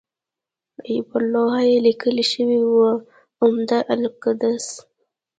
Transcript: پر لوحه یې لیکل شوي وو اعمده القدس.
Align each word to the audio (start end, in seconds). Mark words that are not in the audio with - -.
پر 1.07 1.21
لوحه 1.33 1.61
یې 1.69 1.77
لیکل 1.87 2.17
شوي 2.31 2.59
وو 2.71 2.89
اعمده 3.43 3.79
القدس. 3.95 4.65